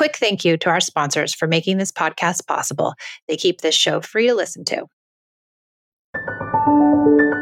quick 0.00 0.16
thank 0.16 0.46
you 0.46 0.56
to 0.56 0.70
our 0.70 0.80
sponsors 0.80 1.34
for 1.34 1.46
making 1.46 1.76
this 1.76 1.92
podcast 1.92 2.46
possible. 2.46 2.94
They 3.28 3.36
keep 3.36 3.60
this 3.60 3.74
show 3.74 4.00
free 4.00 4.28
to 4.28 4.34
listen 4.34 4.64
to. 4.64 4.86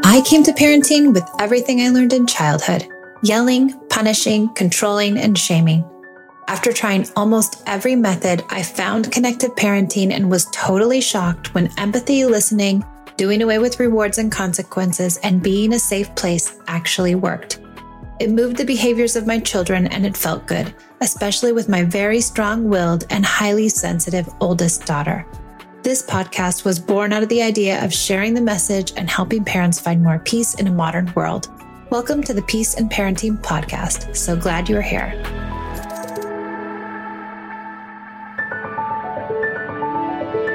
I 0.04 0.24
came 0.26 0.42
to 0.42 0.50
parenting 0.50 1.14
with 1.14 1.22
everything 1.38 1.80
I 1.80 1.90
learned 1.90 2.12
in 2.12 2.26
childhood 2.26 2.88
yelling, 3.22 3.78
punishing, 3.90 4.52
controlling, 4.54 5.18
and 5.18 5.38
shaming. 5.38 5.84
After 6.48 6.72
trying 6.72 7.06
almost 7.14 7.62
every 7.66 7.94
method, 7.94 8.42
I 8.48 8.64
found 8.64 9.12
connected 9.12 9.52
parenting 9.52 10.10
and 10.10 10.28
was 10.28 10.48
totally 10.50 11.00
shocked 11.00 11.54
when 11.54 11.70
empathy, 11.78 12.24
listening, 12.24 12.82
doing 13.16 13.40
away 13.40 13.60
with 13.60 13.78
rewards 13.78 14.18
and 14.18 14.32
consequences, 14.32 15.16
and 15.18 15.44
being 15.44 15.74
a 15.74 15.78
safe 15.78 16.12
place 16.16 16.58
actually 16.66 17.14
worked. 17.14 17.60
It 18.20 18.30
moved 18.30 18.56
the 18.56 18.64
behaviors 18.64 19.14
of 19.14 19.28
my 19.28 19.38
children 19.38 19.86
and 19.86 20.04
it 20.04 20.16
felt 20.16 20.44
good, 20.48 20.74
especially 21.00 21.52
with 21.52 21.68
my 21.68 21.84
very 21.84 22.20
strong 22.20 22.68
willed 22.68 23.06
and 23.10 23.24
highly 23.24 23.68
sensitive 23.68 24.28
oldest 24.40 24.84
daughter. 24.84 25.24
This 25.84 26.02
podcast 26.02 26.64
was 26.64 26.80
born 26.80 27.12
out 27.12 27.22
of 27.22 27.28
the 27.28 27.42
idea 27.42 27.84
of 27.84 27.94
sharing 27.94 28.34
the 28.34 28.40
message 28.40 28.92
and 28.96 29.08
helping 29.08 29.44
parents 29.44 29.78
find 29.78 30.02
more 30.02 30.18
peace 30.18 30.54
in 30.54 30.66
a 30.66 30.72
modern 30.72 31.12
world. 31.14 31.48
Welcome 31.90 32.24
to 32.24 32.34
the 32.34 32.42
Peace 32.42 32.74
and 32.74 32.90
Parenting 32.90 33.40
Podcast. 33.40 34.16
So 34.16 34.34
glad 34.34 34.68
you're 34.68 34.82
here. 34.82 35.14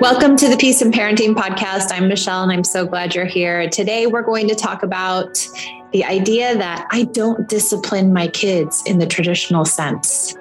Welcome 0.01 0.35
to 0.35 0.49
the 0.49 0.57
Peace 0.59 0.81
and 0.81 0.93
Parenting 0.93 1.33
Podcast. 1.33 1.93
I'm 1.93 2.09
Michelle, 2.09 2.43
and 2.43 2.51
I'm 2.51 2.65
so 2.65 2.85
glad 2.85 3.15
you're 3.15 3.23
here. 3.23 3.69
Today, 3.69 4.05
we're 4.05 4.21
going 4.21 4.49
to 4.49 4.55
talk 4.55 4.83
about 4.83 5.47
the 5.93 6.03
idea 6.03 6.57
that 6.57 6.87
I 6.91 7.03
don't 7.03 7.47
discipline 7.47 8.11
my 8.11 8.27
kids 8.27 8.83
in 8.85 8.97
the 8.97 9.05
traditional 9.05 9.63
sense. 9.63 10.35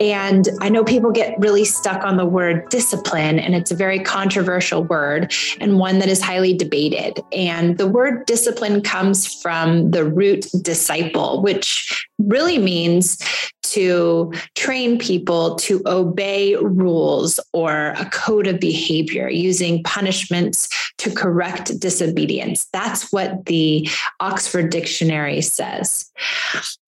And 0.00 0.48
I 0.60 0.68
know 0.68 0.84
people 0.84 1.12
get 1.12 1.38
really 1.38 1.64
stuck 1.64 2.04
on 2.04 2.16
the 2.16 2.26
word 2.26 2.68
discipline, 2.68 3.38
and 3.38 3.54
it's 3.54 3.70
a 3.70 3.76
very 3.76 4.00
controversial 4.00 4.84
word 4.84 5.32
and 5.60 5.78
one 5.78 6.00
that 6.00 6.08
is 6.08 6.20
highly 6.20 6.52
debated. 6.52 7.20
And 7.32 7.78
the 7.78 7.86
word 7.86 8.26
discipline 8.26 8.82
comes 8.82 9.40
from 9.40 9.92
the 9.92 10.04
root 10.04 10.46
disciple, 10.62 11.42
which 11.42 12.08
really 12.18 12.58
means 12.58 13.18
to 13.72 14.32
train 14.54 14.98
people 14.98 15.56
to 15.56 15.82
obey 15.86 16.56
rules 16.56 17.40
or 17.52 17.94
a 17.98 18.08
code 18.10 18.46
of 18.46 18.60
behavior 18.60 19.28
using 19.28 19.82
punishments 19.82 20.68
to 20.98 21.10
correct 21.10 21.78
disobedience. 21.78 22.66
That's 22.72 23.12
what 23.12 23.46
the 23.46 23.88
Oxford 24.20 24.70
Dictionary 24.70 25.40
says. 25.40 26.10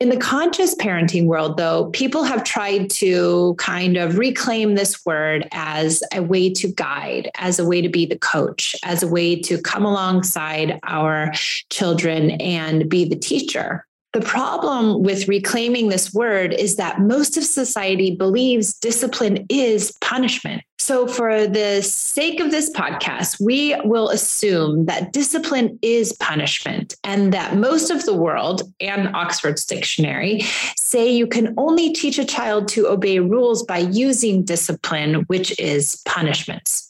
In 0.01 0.09
the 0.09 0.17
conscious 0.17 0.75
parenting 0.75 1.27
world, 1.27 1.57
though, 1.57 1.87
people 1.91 2.25
have 2.25 2.45
tried 2.45 2.91
to 2.91 3.55
kind 3.59 3.97
of 3.97 4.19
reclaim 4.19 4.75
this 4.75 5.05
word 5.05 5.47
as 5.53 6.03
a 6.15 6.23
way 6.23 6.51
to 6.55 6.69
guide, 6.69 7.31
as 7.37 7.59
a 7.59 7.67
way 7.67 7.81
to 7.83 7.89
be 7.89 8.07
the 8.07 8.19
coach, 8.19 8.75
as 8.85 9.03
a 9.03 9.09
way 9.09 9.39
to 9.41 9.61
come 9.61 9.85
alongside 9.85 10.81
our 10.85 11.33
children 11.71 12.33
and 12.33 12.89
be 12.89 13.05
the 13.05 13.17
teacher. 13.17 13.87
The 14.13 14.21
problem 14.21 15.05
with 15.05 15.29
reclaiming 15.29 15.89
this 15.89 16.13
word 16.13 16.53
is 16.53 16.75
that 16.77 17.01
most 17.01 17.37
of 17.37 17.45
society 17.45 18.17
believes 18.17 18.75
discipline 18.75 19.47
is 19.49 19.93
punishment. 20.01 20.63
So, 20.81 21.07
for 21.07 21.47
the 21.47 21.83
sake 21.83 22.41
of 22.41 22.51
this 22.51 22.71
podcast, 22.71 23.41
we 23.41 23.77
will 23.85 24.09
assume 24.09 24.87
that 24.87 25.13
discipline 25.13 25.79
is 25.83 26.13
punishment 26.15 26.97
and 27.05 27.33
that 27.33 27.55
most 27.55 27.91
of 27.91 28.05
the 28.05 28.15
world 28.15 28.63
and 28.81 29.15
Oxford's 29.15 29.65
dictionary 29.65 30.41
say 30.77 31.09
you 31.09 31.29
can 31.29 31.55
only 31.57 31.93
teach 31.93 32.19
a 32.19 32.25
child 32.25 32.67
to 32.69 32.89
obey 32.89 33.21
rules 33.21 33.63
by 33.63 33.79
using 33.79 34.43
discipline, 34.43 35.23
which 35.29 35.57
is 35.61 36.03
punishments 36.05 36.90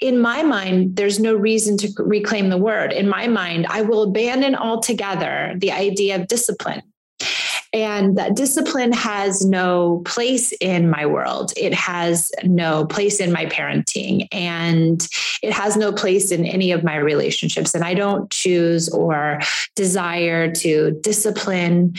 in 0.00 0.18
my 0.18 0.42
mind, 0.42 0.96
there's 0.96 1.20
no 1.20 1.34
reason 1.34 1.76
to 1.78 1.92
reclaim 1.98 2.48
the 2.48 2.58
word. 2.58 2.92
In 2.92 3.08
my 3.08 3.26
mind, 3.26 3.66
I 3.68 3.82
will 3.82 4.02
abandon 4.02 4.54
altogether 4.54 5.54
the 5.56 5.72
idea 5.72 6.16
of 6.16 6.26
discipline. 6.26 6.82
And 7.72 8.18
that 8.18 8.34
discipline 8.34 8.92
has 8.92 9.44
no 9.46 10.02
place 10.04 10.52
in 10.60 10.90
my 10.90 11.06
world. 11.06 11.52
It 11.56 11.72
has 11.72 12.32
no 12.42 12.84
place 12.84 13.20
in 13.20 13.30
my 13.30 13.46
parenting 13.46 14.26
and 14.32 15.06
it 15.40 15.52
has 15.52 15.76
no 15.76 15.92
place 15.92 16.32
in 16.32 16.44
any 16.44 16.72
of 16.72 16.82
my 16.82 16.96
relationships. 16.96 17.72
And 17.72 17.84
I 17.84 17.94
don't 17.94 18.28
choose 18.30 18.88
or 18.88 19.38
desire 19.76 20.52
to 20.52 20.98
discipline 21.02 21.94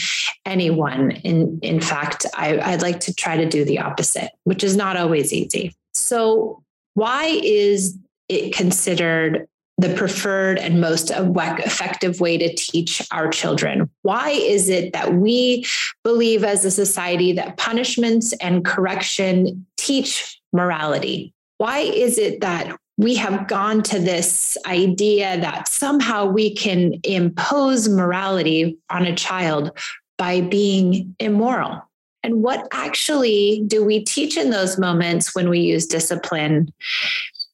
anyone. 0.46 1.12
In, 1.12 1.58
in 1.62 1.80
fact, 1.80 2.26
I, 2.36 2.60
I'd 2.60 2.82
like 2.82 3.00
to 3.02 3.14
try 3.14 3.38
to 3.38 3.48
do 3.48 3.64
the 3.64 3.80
opposite, 3.80 4.32
which 4.44 4.66
is 4.66 4.76
not 4.76 4.98
always 4.98 5.32
easy. 5.32 5.74
So, 5.94 6.61
why 6.94 7.26
is 7.44 7.98
it 8.30 8.56
considered 8.56 9.48
the 9.78 9.94
preferred 9.96 10.60
and 10.60 10.80
most 10.80 11.12
effective 11.12 12.20
way 12.20 12.38
to 12.38 12.54
teach 12.56 13.02
our 13.12 13.30
children? 13.30 13.90
Why 14.04 14.30
is 14.30 14.70
it 14.70 14.94
that 14.94 15.16
we 15.16 15.66
believe 16.04 16.44
as 16.44 16.64
a 16.64 16.72
society 16.72 17.34
that 17.34 17.58
punishments 17.58 18.34
and 18.34 18.64
correction 18.64 19.66
teach 19.78 20.40
morality? 20.54 21.34
Why 21.58 21.80
is 21.80 22.18
it 22.18 22.42
that 22.42 22.78
we 22.98 23.16
have 23.16 23.48
gone 23.48 23.82
to 23.84 24.00
this 24.00 24.58
idea 24.68 25.40
that 25.42 25.68
somehow 25.68 26.26
we 26.26 26.54
can 26.54 27.00
impose 27.04 27.90
morality 27.90 28.78
on 28.92 29.06
a 29.06 29.16
child 29.16 29.72
by 30.18 30.42
being 30.42 31.16
immoral? 31.20 31.82
And 32.24 32.44
what 32.44 32.68
actually 32.72 33.64
do 33.66 33.84
we 33.84 34.04
teach 34.04 34.38
in 34.38 34.50
those 34.50 34.78
moments 34.78 35.34
when 35.34 35.50
we 35.50 35.60
use 35.60 35.88
discipline? 35.88 36.72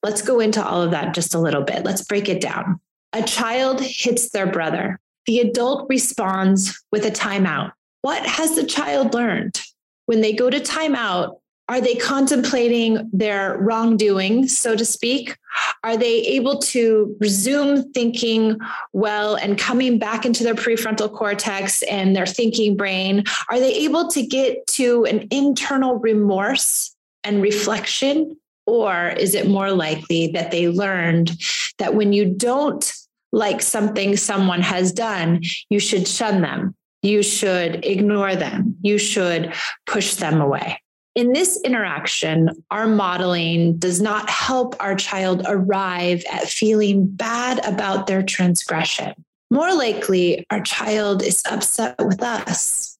Let's 0.04 0.22
go 0.22 0.40
into 0.40 0.64
all 0.64 0.82
of 0.82 0.92
that 0.92 1.14
just 1.16 1.34
a 1.34 1.40
little 1.40 1.64
bit. 1.64 1.84
Let's 1.84 2.04
break 2.04 2.30
it 2.30 2.42
down. 2.42 2.80
A 3.14 3.24
child 3.24 3.82
hits 3.82 4.30
their 4.30 4.48
brother. 4.48 5.00
The 5.26 5.40
adult 5.40 5.88
responds 5.90 6.82
with 6.92 7.06
a 7.06 7.12
timeout. 7.12 7.72
What 8.02 8.26
has 8.26 8.56
the 8.56 8.66
child 8.66 9.14
learned? 9.14 9.62
When 10.06 10.22
they 10.22 10.34
go 10.34 10.50
to 10.50 10.60
timeout, 10.60 11.38
are 11.70 11.82
they 11.82 11.96
contemplating 11.96 13.10
their 13.12 13.58
wrongdoing, 13.58 14.48
so 14.48 14.76
to 14.76 14.86
speak? 14.86 15.38
Are 15.84 15.98
they 15.98 16.22
able 16.22 16.60
to 16.60 17.16
resume 17.20 17.92
thinking 17.92 18.58
well 18.94 19.36
and 19.36 19.58
coming 19.58 20.00
back 20.00 20.26
into 20.26 20.44
their 20.44 20.56
prefrontal 20.56 21.14
cortex 21.14 21.84
and 21.84 22.16
their 22.16 22.26
thinking 22.26 22.78
brain? 22.78 23.26
Are 23.50 23.60
they 23.60 23.74
able 23.76 24.08
to 24.10 24.26
get 24.26 24.66
to 24.68 25.06
an 25.06 25.28
internal 25.30 25.96
remorse 25.96 26.96
and 27.24 27.42
reflection? 27.42 28.38
Or 28.66 29.10
is 29.10 29.36
it 29.36 29.50
more 29.50 29.72
likely 29.72 30.28
that 30.28 30.52
they 30.52 30.70
learned 30.70 31.32
that 31.80 31.96
when 31.96 32.14
you 32.14 32.26
don't 32.26 32.94
like 33.34 33.62
something 33.62 34.16
someone 34.16 34.62
has 34.62 34.94
done, 34.94 35.42
you 35.70 35.80
should 35.80 36.08
shun 36.08 36.42
them, 36.42 36.76
you 37.02 37.24
should 37.24 37.86
ignore 37.86 38.36
them, 38.36 38.78
you 38.82 38.98
should 38.98 39.54
push 39.86 40.16
them 40.16 40.40
away? 40.40 40.82
In 41.18 41.34
this 41.34 41.60
interaction, 41.64 42.48
our 42.70 42.86
modeling 42.86 43.80
does 43.80 44.00
not 44.00 44.30
help 44.30 44.76
our 44.80 44.94
child 44.96 45.42
arrive 45.48 46.24
at 46.32 46.48
feeling 46.48 47.08
bad 47.08 47.60
about 47.66 48.06
their 48.06 48.22
transgression. 48.22 49.16
More 49.50 49.74
likely, 49.74 50.46
our 50.52 50.62
child 50.62 51.24
is 51.24 51.42
upset 51.50 51.96
with 51.98 52.22
us, 52.22 53.00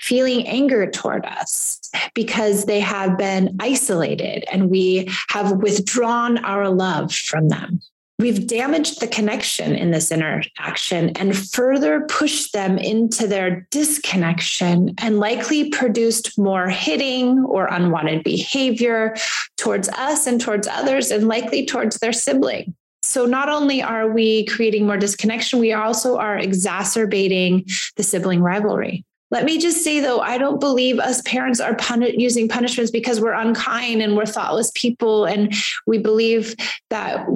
feeling 0.00 0.44
anger 0.48 0.90
toward 0.90 1.24
us 1.24 1.78
because 2.14 2.64
they 2.64 2.80
have 2.80 3.16
been 3.16 3.56
isolated 3.60 4.44
and 4.50 4.68
we 4.68 5.08
have 5.28 5.52
withdrawn 5.52 6.38
our 6.44 6.68
love 6.68 7.14
from 7.14 7.48
them. 7.48 7.80
We've 8.22 8.46
damaged 8.46 9.00
the 9.00 9.08
connection 9.08 9.74
in 9.74 9.90
this 9.90 10.12
interaction 10.12 11.10
and 11.16 11.36
further 11.36 12.02
pushed 12.02 12.52
them 12.52 12.78
into 12.78 13.26
their 13.26 13.66
disconnection 13.72 14.94
and 14.98 15.18
likely 15.18 15.70
produced 15.70 16.38
more 16.38 16.68
hitting 16.68 17.40
or 17.40 17.66
unwanted 17.66 18.22
behavior 18.22 19.16
towards 19.56 19.88
us 19.88 20.28
and 20.28 20.40
towards 20.40 20.68
others, 20.68 21.10
and 21.10 21.26
likely 21.26 21.66
towards 21.66 21.98
their 21.98 22.12
sibling. 22.12 22.76
So 23.02 23.26
not 23.26 23.48
only 23.48 23.82
are 23.82 24.08
we 24.08 24.46
creating 24.46 24.86
more 24.86 24.98
disconnection, 24.98 25.58
we 25.58 25.72
also 25.72 26.16
are 26.16 26.38
exacerbating 26.38 27.66
the 27.96 28.04
sibling 28.04 28.40
rivalry. 28.40 29.04
Let 29.32 29.44
me 29.44 29.58
just 29.58 29.82
say 29.82 29.98
though, 29.98 30.20
I 30.20 30.38
don't 30.38 30.60
believe 30.60 31.00
us 31.00 31.22
parents 31.22 31.58
are 31.58 31.76
using 32.00 32.48
punishments 32.48 32.92
because 32.92 33.20
we're 33.20 33.32
unkind 33.32 34.00
and 34.00 34.16
we're 34.16 34.26
thoughtless 34.26 34.70
people. 34.76 35.24
And 35.24 35.52
we 35.88 35.98
believe 35.98 36.54
that 36.90 37.26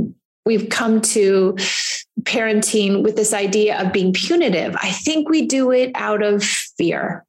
we've 0.46 0.70
come 0.70 1.02
to 1.02 1.54
parenting 2.22 3.02
with 3.02 3.16
this 3.16 3.34
idea 3.34 3.78
of 3.78 3.92
being 3.92 4.12
punitive. 4.12 4.74
I 4.76 4.90
think 4.90 5.28
we 5.28 5.46
do 5.46 5.70
it 5.72 5.90
out 5.94 6.22
of 6.22 6.42
fear. 6.42 7.24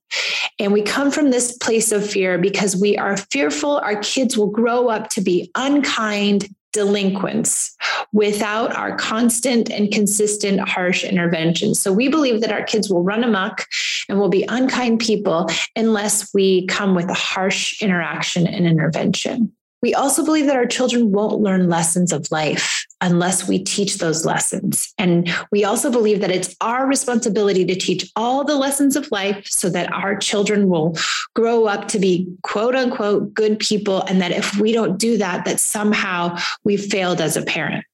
And 0.59 0.71
we 0.71 0.81
come 0.81 1.11
from 1.11 1.29
this 1.29 1.57
place 1.57 1.91
of 1.91 2.09
fear 2.09 2.37
because 2.37 2.77
we 2.77 2.97
are 2.97 3.17
fearful 3.17 3.77
our 3.77 3.97
kids 3.97 4.37
will 4.37 4.47
grow 4.49 4.87
up 4.87 5.09
to 5.09 5.21
be 5.21 5.51
unkind, 5.55 6.47
delinquents 6.71 7.75
without 8.13 8.75
our 8.75 8.95
constant 8.97 9.69
and 9.71 9.91
consistent 9.91 10.59
harsh 10.67 11.03
interventions. 11.03 11.79
So 11.79 11.91
we 11.91 12.07
believe 12.07 12.41
that 12.41 12.51
our 12.51 12.63
kids 12.63 12.89
will 12.89 13.03
run 13.03 13.23
amok 13.23 13.65
and 14.07 14.19
will 14.19 14.29
be 14.29 14.45
unkind 14.47 14.99
people 14.99 15.49
unless 15.75 16.33
we 16.33 16.65
come 16.67 16.95
with 16.95 17.09
a 17.09 17.15
harsh 17.15 17.81
interaction 17.81 18.47
and 18.47 18.65
intervention. 18.65 19.53
We 19.81 19.93
also 19.93 20.25
believe 20.25 20.47
that 20.47 20.55
our 20.55 20.65
children 20.65 21.11
won't 21.11 21.41
learn 21.41 21.69
lessons 21.69 22.11
of 22.11 22.31
life 22.31 22.85
unless 22.99 23.47
we 23.47 23.59
teach 23.59 23.99
those 23.99 24.25
lessons. 24.25 24.93
And 24.97 25.29
we 25.51 25.63
also 25.63 25.91
believe 25.91 26.21
that 26.21 26.31
it's 26.31 26.55
our 26.61 26.87
responsibility 26.87 27.63
to 27.65 27.75
teach 27.75 28.11
all 28.15 28.43
the 28.43 28.55
lessons 28.55 28.95
of 28.95 29.11
life 29.11 29.47
so 29.47 29.69
that 29.69 29.91
our 29.93 30.17
children 30.17 30.67
will 30.67 30.97
grow 31.35 31.65
up 31.65 31.87
to 31.89 31.99
be 31.99 32.27
quote 32.41 32.75
unquote 32.75 33.33
good 33.33 33.59
people. 33.59 34.01
And 34.03 34.19
that 34.21 34.31
if 34.31 34.57
we 34.57 34.71
don't 34.71 34.97
do 34.97 35.17
that, 35.17 35.45
that 35.45 35.59
somehow 35.59 36.37
we've 36.63 36.85
failed 36.85 37.21
as 37.21 37.37
a 37.37 37.43
parent. 37.43 37.85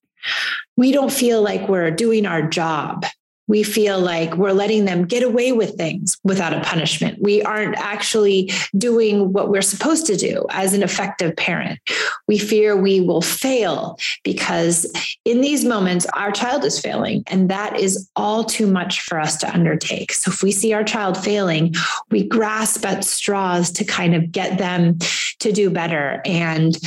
We 0.77 0.93
don't 0.93 1.11
feel 1.11 1.41
like 1.41 1.67
we're 1.67 1.91
doing 1.91 2.25
our 2.25 2.41
job 2.41 3.05
we 3.47 3.63
feel 3.63 3.99
like 3.99 4.35
we're 4.35 4.53
letting 4.53 4.85
them 4.85 5.05
get 5.05 5.23
away 5.23 5.51
with 5.51 5.75
things 5.75 6.17
without 6.23 6.53
a 6.53 6.61
punishment. 6.61 7.21
We 7.21 7.41
aren't 7.41 7.77
actually 7.77 8.51
doing 8.77 9.33
what 9.33 9.49
we're 9.49 9.61
supposed 9.61 10.05
to 10.07 10.15
do 10.15 10.45
as 10.49 10.73
an 10.73 10.83
effective 10.83 11.35
parent. 11.35 11.79
We 12.27 12.37
fear 12.37 12.75
we 12.75 13.01
will 13.01 13.21
fail 13.21 13.97
because 14.23 14.91
in 15.25 15.41
these 15.41 15.65
moments, 15.65 16.05
our 16.13 16.31
child 16.31 16.63
is 16.63 16.79
failing, 16.79 17.23
and 17.27 17.49
that 17.49 17.79
is 17.79 18.09
all 18.15 18.43
too 18.43 18.67
much 18.67 19.01
for 19.01 19.19
us 19.19 19.37
to 19.37 19.53
undertake. 19.53 20.13
So 20.13 20.31
if 20.31 20.41
we 20.41 20.51
see 20.51 20.73
our 20.73 20.83
child 20.83 21.17
failing, 21.17 21.75
we 22.11 22.23
grasp 22.23 22.85
at 22.85 23.03
straws 23.03 23.71
to 23.73 23.83
kind 23.83 24.15
of 24.15 24.31
get 24.31 24.57
them 24.57 24.99
to 25.39 25.51
do 25.51 25.69
better. 25.69 26.21
And 26.25 26.77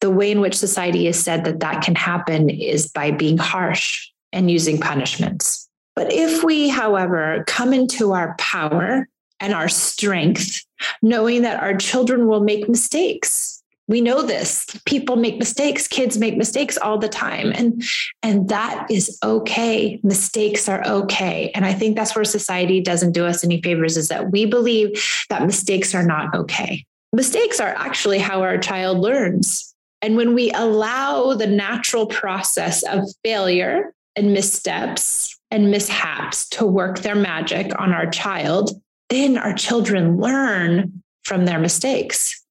the 0.00 0.10
way 0.10 0.30
in 0.30 0.40
which 0.40 0.56
society 0.56 1.06
has 1.06 1.18
said 1.18 1.44
that 1.44 1.60
that 1.60 1.82
can 1.82 1.94
happen 1.94 2.50
is 2.50 2.90
by 2.90 3.10
being 3.10 3.38
harsh 3.38 4.10
and 4.32 4.50
using 4.50 4.78
punishments. 4.78 5.65
But 5.96 6.12
if 6.12 6.44
we, 6.44 6.68
however, 6.68 7.42
come 7.46 7.72
into 7.72 8.12
our 8.12 8.36
power 8.38 9.08
and 9.40 9.54
our 9.54 9.68
strength, 9.68 10.64
knowing 11.02 11.42
that 11.42 11.62
our 11.62 11.74
children 11.74 12.28
will 12.28 12.40
make 12.40 12.68
mistakes, 12.68 13.56
we 13.88 14.00
know 14.00 14.22
this. 14.22 14.66
People 14.84 15.16
make 15.16 15.38
mistakes. 15.38 15.86
Kids 15.86 16.18
make 16.18 16.36
mistakes 16.36 16.76
all 16.76 16.98
the 16.98 17.08
time. 17.08 17.52
And 17.54 17.82
and 18.22 18.48
that 18.48 18.90
is 18.90 19.16
okay. 19.22 20.00
Mistakes 20.02 20.68
are 20.68 20.84
okay. 20.86 21.52
And 21.54 21.64
i 21.64 21.72
think 21.72 21.96
that's 21.96 22.14
where 22.16 22.24
society 22.24 22.80
doesn't 22.80 23.12
do 23.12 23.24
us 23.24 23.44
any 23.44 23.62
favors 23.62 23.96
is 23.96 24.08
that 24.08 24.32
we 24.32 24.44
believe 24.44 25.00
that 25.30 25.46
mistakes 25.46 25.94
are 25.94 26.04
not 26.04 26.34
okay. 26.34 26.84
Mistakes 27.12 27.60
are 27.60 27.74
actually 27.76 28.18
how 28.18 28.42
our 28.42 28.58
child 28.58 28.98
learns. 28.98 29.72
And 30.02 30.16
when 30.16 30.34
we 30.34 30.50
allow 30.50 31.34
the 31.34 31.46
natural 31.46 32.06
process 32.06 32.82
of 32.82 33.04
failure 33.24 33.94
and 34.16 34.32
missteps 34.32 35.35
and 35.50 35.70
mishaps 35.70 36.48
to 36.50 36.66
work 36.66 37.00
their 37.00 37.14
magic 37.14 37.72
on 37.78 37.92
our 37.92 38.10
child, 38.10 38.70
then 39.08 39.38
our 39.38 39.54
children 39.54 40.18
learn 40.18 41.02
from 41.24 41.44
their 41.44 41.58
mistakes. 41.58 42.42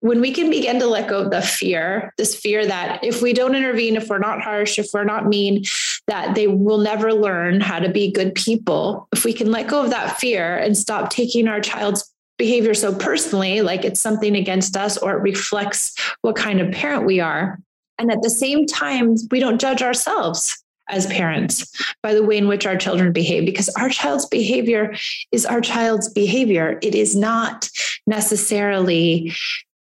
When 0.00 0.22
we 0.22 0.32
can 0.32 0.48
begin 0.48 0.78
to 0.80 0.86
let 0.86 1.08
go 1.08 1.20
of 1.20 1.30
the 1.30 1.42
fear, 1.42 2.14
this 2.16 2.34
fear 2.34 2.64
that 2.66 3.04
if 3.04 3.20
we 3.20 3.34
don't 3.34 3.54
intervene, 3.54 3.96
if 3.96 4.08
we're 4.08 4.18
not 4.18 4.40
harsh, 4.40 4.78
if 4.78 4.88
we're 4.94 5.04
not 5.04 5.26
mean, 5.26 5.64
that 6.06 6.34
they 6.34 6.46
will 6.46 6.78
never 6.78 7.12
learn 7.12 7.60
how 7.60 7.78
to 7.78 7.90
be 7.90 8.10
good 8.10 8.34
people. 8.34 9.08
If 9.12 9.24
we 9.24 9.34
can 9.34 9.50
let 9.50 9.68
go 9.68 9.84
of 9.84 9.90
that 9.90 10.18
fear 10.18 10.56
and 10.56 10.76
stop 10.76 11.10
taking 11.10 11.48
our 11.48 11.60
child's 11.60 12.10
behavior 12.38 12.72
so 12.72 12.94
personally, 12.94 13.60
like 13.60 13.84
it's 13.84 14.00
something 14.00 14.34
against 14.34 14.74
us 14.74 14.96
or 14.96 15.18
it 15.18 15.22
reflects 15.22 15.94
what 16.22 16.36
kind 16.36 16.60
of 16.60 16.72
parent 16.72 17.04
we 17.04 17.20
are. 17.20 17.58
And 17.98 18.10
at 18.10 18.22
the 18.22 18.30
same 18.30 18.66
time, 18.66 19.16
we 19.30 19.40
don't 19.40 19.60
judge 19.60 19.82
ourselves 19.82 20.56
as 20.90 21.06
parents 21.06 21.72
by 22.02 22.14
the 22.14 22.22
way 22.22 22.36
in 22.36 22.48
which 22.48 22.66
our 22.66 22.76
children 22.76 23.12
behave 23.12 23.46
because 23.46 23.68
our 23.70 23.88
child's 23.88 24.26
behavior 24.26 24.94
is 25.32 25.46
our 25.46 25.60
child's 25.60 26.08
behavior 26.08 26.78
it 26.82 26.94
is 26.94 27.16
not 27.16 27.68
necessarily 28.06 29.32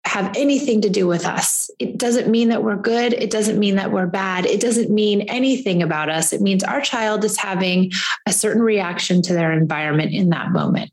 have 0.05 0.33
anything 0.37 0.81
to 0.81 0.91
do 0.91 1.07
with 1.07 1.25
us. 1.25 1.71
It 1.79 1.97
doesn't 1.97 2.29
mean 2.29 2.49
that 2.49 2.65
we're 2.65 2.77
good. 2.77 3.13
It 3.13 3.31
doesn't 3.31 3.59
mean 3.59 3.77
that 3.77 3.93
we're 3.93 4.07
bad. 4.07 4.47
It 4.47 4.61
doesn't 4.61 4.91
mean 4.91 5.23
anything 5.23 5.83
about 5.83 6.09
us. 6.09 6.33
It 6.33 6.41
means 6.41 6.65
our 6.65 6.81
child 6.81 7.25
is 7.25 7.37
having 7.37 7.93
a 8.27 8.33
certain 8.33 8.63
reaction 8.63 9.23
to 9.23 9.33
their 9.33 9.53
environment 9.53 10.13
in 10.13 10.31
that 10.31 10.51
moment. 10.51 10.91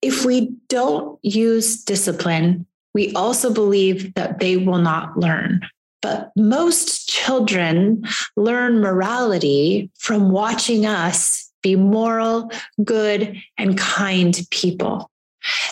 If 0.00 0.24
we 0.24 0.52
don't 0.68 1.18
use 1.22 1.84
discipline, 1.84 2.66
we 2.94 3.12
also 3.12 3.52
believe 3.52 4.14
that 4.14 4.40
they 4.40 4.56
will 4.56 4.78
not 4.78 5.18
learn. 5.18 5.60
But 6.02 6.32
most 6.36 7.08
children 7.08 8.04
learn 8.36 8.80
morality 8.80 9.90
from 9.98 10.30
watching 10.30 10.86
us 10.86 11.50
be 11.62 11.76
moral, 11.76 12.50
good, 12.82 13.36
and 13.58 13.76
kind 13.76 14.38
people. 14.50 15.10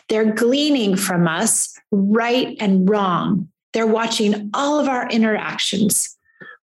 They're 0.08 0.32
gleaning 0.32 0.96
from 0.96 1.26
us 1.26 1.74
right 1.90 2.56
and 2.60 2.88
wrong. 2.88 3.48
They're 3.72 3.86
watching 3.86 4.50
all 4.54 4.80
of 4.80 4.88
our 4.88 5.08
interactions 5.08 6.16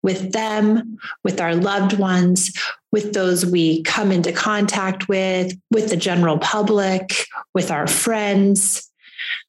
with 0.03 0.32
them, 0.32 0.99
with 1.23 1.41
our 1.41 1.55
loved 1.55 1.99
ones, 1.99 2.53
with 2.91 3.12
those 3.12 3.47
we 3.47 3.82
come 3.82 4.11
into 4.11 4.32
contact 4.32 5.09
with, 5.09 5.56
with 5.70 5.88
the 5.88 5.97
general 5.97 6.38
public, 6.38 7.26
with 7.55 7.70
our 7.70 7.87
friends 7.87 8.91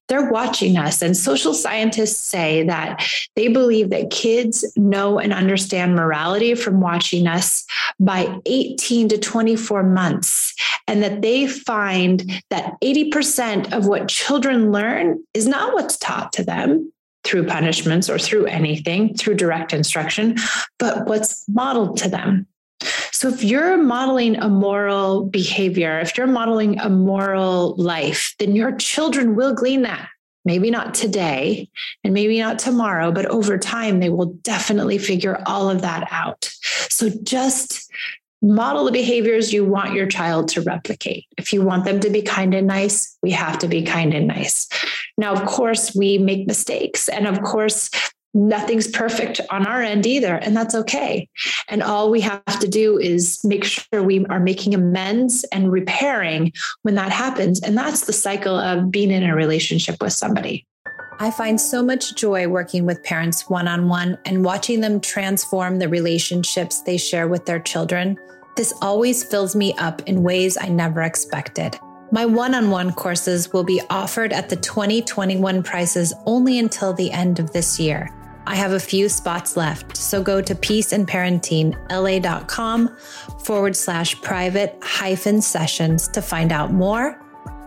they're 0.07 0.29
watching 0.29 0.77
us. 0.77 1.01
And 1.01 1.15
social 1.15 1.53
scientists 1.53 2.19
say 2.19 2.63
that 2.63 3.03
they 3.35 3.47
believe 3.47 3.89
that 3.89 4.11
kids 4.11 4.65
know 4.75 5.17
and 5.17 5.33
understand 5.33 5.95
morality 5.95 6.55
from 6.55 6.81
watching 6.81 7.25
us 7.25 7.65
by 7.99 8.39
18 8.45 9.09
to 9.09 9.17
24 9.17 9.83
months. 9.83 10.53
And 10.87 11.01
that 11.01 11.21
they 11.21 11.47
find 11.47 12.43
that 12.49 12.73
80% 12.83 13.73
of 13.73 13.87
what 13.87 14.09
children 14.09 14.71
learn 14.71 15.23
is 15.33 15.47
not 15.47 15.73
what's 15.73 15.97
taught 15.97 16.33
to 16.33 16.43
them 16.43 16.91
through 17.23 17.47
punishments 17.47 18.09
or 18.09 18.19
through 18.19 18.45
anything, 18.47 19.15
through 19.15 19.35
direct 19.35 19.73
instruction, 19.73 20.35
but 20.77 21.07
what's 21.07 21.47
modeled 21.47 21.97
to 21.97 22.09
them. 22.09 22.45
So 23.11 23.29
if 23.29 23.43
you're 23.43 23.77
modeling 23.77 24.37
a 24.37 24.49
moral 24.49 25.25
behavior, 25.25 25.99
if 25.99 26.17
you're 26.17 26.27
modeling 26.27 26.79
a 26.79 26.89
moral 26.89 27.75
life, 27.77 28.35
then 28.39 28.55
your 28.55 28.75
children 28.75 29.35
will 29.35 29.53
glean 29.53 29.83
that. 29.83 30.09
Maybe 30.45 30.71
not 30.71 30.93
today 30.93 31.69
and 32.03 32.13
maybe 32.13 32.39
not 32.39 32.59
tomorrow, 32.59 33.11
but 33.13 33.25
over 33.27 33.57
time, 33.57 33.99
they 33.99 34.09
will 34.09 34.33
definitely 34.41 34.97
figure 34.97 35.41
all 35.45 35.69
of 35.69 35.81
that 35.83 36.07
out. 36.11 36.49
So 36.89 37.09
just 37.23 37.89
model 38.41 38.83
the 38.83 38.91
behaviors 38.91 39.53
you 39.53 39.63
want 39.63 39.93
your 39.93 40.05
child 40.05 40.49
to 40.49 40.61
replicate. 40.61 41.25
If 41.37 41.53
you 41.53 41.61
want 41.61 41.85
them 41.85 42.01
to 42.01 42.09
be 42.09 42.21
kind 42.21 42.53
and 42.53 42.67
nice, 42.67 43.17
we 43.23 43.31
have 43.31 43.57
to 43.59 43.69
be 43.69 43.83
kind 43.83 44.13
and 44.13 44.27
nice. 44.27 44.67
Now, 45.17 45.31
of 45.31 45.45
course, 45.45 45.95
we 45.95 46.17
make 46.17 46.45
mistakes. 46.45 47.07
And 47.07 47.25
of 47.25 47.41
course, 47.41 47.89
nothing's 48.33 48.87
perfect 48.87 49.39
on 49.49 49.65
our 49.65 49.81
end 49.81 50.05
either 50.05 50.35
and 50.35 50.57
that's 50.57 50.73
okay 50.73 51.27
and 51.67 51.83
all 51.83 52.09
we 52.09 52.19
have 52.19 52.59
to 52.59 52.67
do 52.67 52.97
is 52.97 53.39
make 53.43 53.63
sure 53.63 54.01
we 54.01 54.25
are 54.25 54.39
making 54.39 54.73
amends 54.73 55.43
and 55.51 55.71
repairing 55.71 56.51
when 56.81 56.95
that 56.95 57.11
happens 57.11 57.61
and 57.61 57.77
that's 57.77 58.05
the 58.05 58.13
cycle 58.13 58.55
of 58.55 58.91
being 58.91 59.11
in 59.11 59.23
a 59.23 59.35
relationship 59.35 60.01
with 60.01 60.13
somebody 60.13 60.65
I 61.19 61.29
find 61.29 61.61
so 61.61 61.83
much 61.83 62.15
joy 62.15 62.47
working 62.47 62.85
with 62.85 63.03
parents 63.03 63.47
one 63.49 63.67
on 63.67 63.87
one 63.87 64.17
and 64.25 64.43
watching 64.43 64.81
them 64.81 64.99
transform 64.99 65.77
the 65.77 65.87
relationships 65.87 66.81
they 66.81 66.97
share 66.97 67.27
with 67.27 67.45
their 67.45 67.59
children. 67.59 68.17
This 68.57 68.73
always 68.81 69.23
fills 69.23 69.55
me 69.55 69.73
up 69.77 70.01
in 70.07 70.23
ways 70.23 70.57
I 70.59 70.69
never 70.69 71.03
expected. 71.03 71.79
My 72.11 72.25
one 72.25 72.53
on 72.53 72.71
one 72.71 72.91
courses 72.93 73.53
will 73.53 73.63
be 73.63 73.81
offered 73.89 74.33
at 74.33 74.49
the 74.49 74.55
2021 74.55 75.63
prices 75.63 76.13
only 76.25 76.59
until 76.59 76.93
the 76.93 77.11
end 77.11 77.39
of 77.39 77.53
this 77.53 77.79
year. 77.79 78.09
I 78.45 78.55
have 78.55 78.73
a 78.73 78.79
few 78.79 79.07
spots 79.07 79.55
left, 79.55 79.95
so 79.95 80.21
go 80.21 80.41
to 80.41 80.53
peaceandparentingla.com 80.53 82.97
forward 83.39 83.73
slash 83.75 84.21
private 84.21 84.77
hyphen 84.81 85.41
sessions 85.41 86.09
to 86.09 86.21
find 86.21 86.51
out 86.51 86.73
more, 86.73 87.17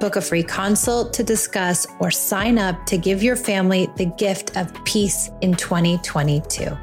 book 0.01 0.17
a 0.17 0.21
free 0.21 0.43
consult 0.43 1.15
to 1.15 1.23
discuss, 1.23 1.87
or 1.99 2.11
sign 2.11 2.59
up 2.59 2.85
to 2.87 2.99
give 2.99 3.23
your 3.23 3.37
family 3.37 3.89
the 3.97 4.05
gift 4.05 4.55
of 4.57 4.71
peace 4.85 5.31
in 5.41 5.55
2022. 5.55 6.77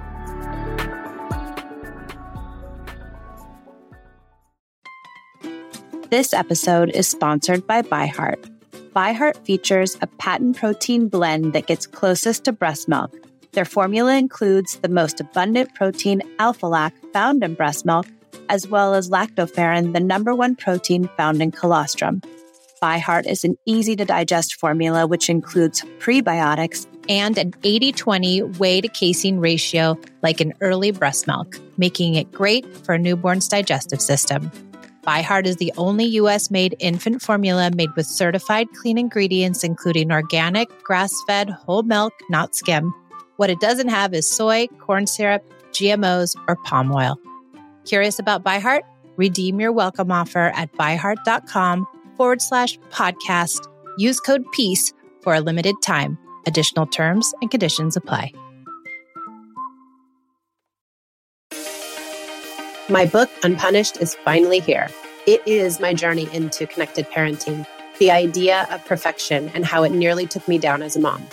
This 6.10 6.34
episode 6.34 6.90
is 6.92 7.08
sponsored 7.08 7.68
by 7.68 7.84
ByHeart. 7.84 8.50
ByHeart 8.96 9.38
features 9.46 9.98
a 10.02 10.08
patent 10.08 10.58
protein 10.58 11.10
blend 11.10 11.54
that 11.54 11.68
gets 11.68 11.86
closest 11.88 12.44
to 12.46 12.52
breast 12.52 12.88
milk 12.88 13.16
their 13.54 13.66
formula 13.66 14.16
includes 14.18 14.78
the 14.78 14.90
most 14.90 15.20
abundant 15.20 15.74
protein 15.76 16.22
alpha 16.40 16.66
lac 16.66 16.94
found 17.14 17.44
in 17.44 17.54
breast 17.54 17.86
milk, 17.86 18.08
as 18.50 18.68
well 18.68 18.94
as 18.94 19.10
lactoferrin, 19.10 19.94
the 19.94 20.00
number 20.00 20.34
one 20.36 20.56
protein 20.56 21.08
found 21.16 21.42
in 21.42 21.52
colostrum. 21.52 22.22
ByHeart 22.82 23.28
is 23.28 23.46
an 23.46 23.58
easy 23.66 23.96
to 23.96 24.04
digest 24.04 24.56
formula 24.56 25.08
which 25.08 25.30
includes 25.30 25.84
prebiotics 26.00 26.86
and 27.08 27.38
an 27.38 27.54
80 27.64 27.94
20 27.94 28.40
whey 28.60 28.82
to 28.82 28.90
casein 28.90 29.40
ratio 29.40 29.98
like 30.22 30.42
an 30.42 30.54
early 30.60 30.92
breast 30.92 31.28
milk, 31.28 31.58
making 31.78 32.16
it 32.16 32.32
great 32.32 32.66
for 32.78 32.96
a 32.96 33.00
newborn's 33.00 33.48
digestive 33.48 34.02
system. 34.02 34.52
ByHeart 35.06 35.46
is 35.46 35.58
the 35.58 35.74
only 35.78 36.06
US 36.06 36.50
made 36.50 36.76
infant 36.80 37.22
formula 37.22 37.72
made 37.76 37.94
with 37.96 38.06
certified 38.06 38.68
clean 38.82 38.98
ingredients, 38.98 39.64
including 39.64 40.12
organic, 40.12 40.70
grass 40.84 41.14
fed, 41.28 41.50
whole 41.50 41.84
milk, 41.84 42.14
not 42.30 42.56
skim. 42.56 42.94
What 43.44 43.50
it 43.50 43.60
doesn't 43.60 43.90
have 43.90 44.14
is 44.14 44.26
soy, 44.26 44.68
corn 44.80 45.06
syrup, 45.06 45.44
GMOs, 45.74 46.34
or 46.48 46.56
palm 46.64 46.90
oil. 46.94 47.20
Curious 47.84 48.18
about 48.18 48.42
ByHeart? 48.42 48.84
Redeem 49.18 49.60
your 49.60 49.74
welcome 49.74 50.14
offer 50.14 50.54
at 50.56 50.72
byheart.com 50.76 51.86
forward 52.16 52.42
slash 52.42 52.80
podcast. 52.90 53.68
Use 53.98 54.22
code 54.22 54.50
PEACE 54.54 54.94
for 55.20 55.36
a 55.36 55.42
limited 55.42 55.76
time. 55.84 56.18
Additional 56.48 56.86
terms 56.86 57.34
and 57.42 57.52
conditions 57.52 57.98
apply. 57.98 58.32
My 62.88 63.06
book, 63.06 63.30
Unpunished, 63.44 63.98
is 63.98 64.16
finally 64.16 64.62
here. 64.62 64.88
It 65.28 65.46
is 65.46 65.82
my 65.82 65.94
journey 65.94 66.30
into 66.32 66.66
connected 66.66 67.10
parenting, 67.10 67.68
the 68.00 68.10
idea 68.10 68.68
of 68.72 68.86
perfection, 68.86 69.52
and 69.54 69.66
how 69.66 69.84
it 69.84 69.92
nearly 69.92 70.28
took 70.28 70.48
me 70.48 70.58
down 70.58 70.82
as 70.82 70.96
a 70.96 71.02
mom. 71.02 71.28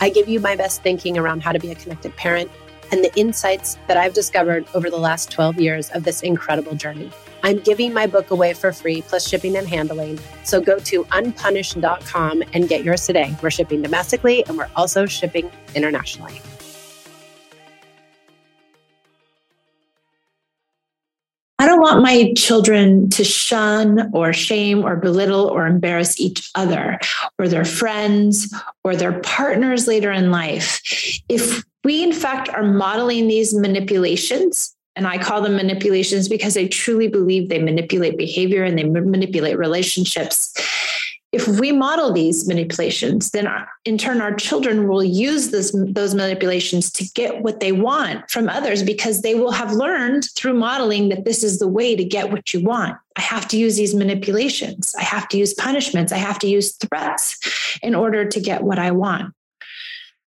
I 0.00 0.10
give 0.10 0.28
you 0.28 0.40
my 0.40 0.56
best 0.56 0.82
thinking 0.82 1.18
around 1.18 1.42
how 1.42 1.52
to 1.52 1.58
be 1.58 1.70
a 1.70 1.74
connected 1.74 2.14
parent 2.16 2.50
and 2.90 3.04
the 3.04 3.14
insights 3.16 3.76
that 3.86 3.96
I've 3.96 4.14
discovered 4.14 4.66
over 4.74 4.90
the 4.90 4.98
last 4.98 5.30
12 5.30 5.60
years 5.60 5.90
of 5.90 6.04
this 6.04 6.22
incredible 6.22 6.74
journey. 6.74 7.10
I'm 7.42 7.58
giving 7.58 7.92
my 7.92 8.06
book 8.06 8.30
away 8.30 8.54
for 8.54 8.72
free, 8.72 9.02
plus 9.02 9.28
shipping 9.28 9.56
and 9.56 9.68
handling. 9.68 10.18
So 10.44 10.60
go 10.60 10.78
to 10.80 11.06
unpunished.com 11.12 12.42
and 12.52 12.68
get 12.68 12.84
yours 12.84 13.06
today. 13.06 13.36
We're 13.42 13.50
shipping 13.50 13.82
domestically 13.82 14.44
and 14.46 14.56
we're 14.56 14.70
also 14.74 15.06
shipping 15.06 15.50
internationally. 15.74 16.40
My 22.08 22.32
children 22.32 23.10
to 23.10 23.22
shun 23.22 24.10
or 24.14 24.32
shame 24.32 24.82
or 24.82 24.96
belittle 24.96 25.44
or 25.44 25.66
embarrass 25.66 26.18
each 26.18 26.50
other 26.54 26.98
or 27.38 27.46
their 27.48 27.66
friends 27.66 28.54
or 28.82 28.96
their 28.96 29.20
partners 29.20 29.86
later 29.86 30.10
in 30.10 30.30
life. 30.30 30.80
If 31.28 31.62
we, 31.84 32.02
in 32.02 32.14
fact, 32.14 32.48
are 32.48 32.62
modeling 32.62 33.28
these 33.28 33.54
manipulations, 33.54 34.74
and 34.96 35.06
I 35.06 35.18
call 35.18 35.42
them 35.42 35.54
manipulations 35.54 36.30
because 36.30 36.56
I 36.56 36.68
truly 36.68 37.08
believe 37.08 37.50
they 37.50 37.62
manipulate 37.62 38.16
behavior 38.16 38.64
and 38.64 38.78
they 38.78 38.84
manipulate 38.84 39.58
relationships 39.58 40.54
if 41.30 41.46
we 41.46 41.72
model 41.72 42.10
these 42.10 42.48
manipulations, 42.48 43.30
then 43.30 43.48
in 43.84 43.98
turn, 43.98 44.22
our 44.22 44.34
children 44.34 44.88
will 44.88 45.04
use 45.04 45.50
this, 45.50 45.76
those 45.88 46.14
manipulations 46.14 46.90
to 46.92 47.04
get 47.14 47.42
what 47.42 47.60
they 47.60 47.70
want 47.70 48.30
from 48.30 48.48
others 48.48 48.82
because 48.82 49.20
they 49.20 49.34
will 49.34 49.50
have 49.50 49.72
learned 49.72 50.24
through 50.34 50.54
modeling 50.54 51.10
that 51.10 51.26
this 51.26 51.44
is 51.44 51.58
the 51.58 51.68
way 51.68 51.94
to 51.94 52.02
get 52.02 52.30
what 52.30 52.54
you 52.54 52.64
want. 52.64 52.96
I 53.16 53.20
have 53.20 53.46
to 53.48 53.58
use 53.58 53.76
these 53.76 53.94
manipulations. 53.94 54.94
I 54.98 55.02
have 55.02 55.28
to 55.28 55.36
use 55.36 55.52
punishments. 55.52 56.12
I 56.12 56.16
have 56.16 56.38
to 56.38 56.48
use 56.48 56.74
threats 56.76 57.78
in 57.82 57.94
order 57.94 58.24
to 58.24 58.40
get 58.40 58.62
what 58.62 58.78
I 58.78 58.90
want. 58.92 59.34